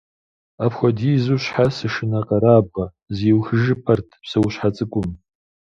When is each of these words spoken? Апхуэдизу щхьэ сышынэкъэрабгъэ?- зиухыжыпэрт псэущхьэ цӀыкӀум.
Апхуэдизу 0.63 1.37
щхьэ 1.43 1.65
сышынэкъэрабгъэ?- 1.75 2.85
зиухыжыпэрт 3.15 4.09
псэущхьэ 4.21 4.69
цӀыкӀум. 4.75 5.09